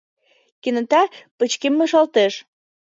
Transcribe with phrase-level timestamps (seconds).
[0.61, 1.01] Кенета
[1.37, 2.33] пычкемышалтеш.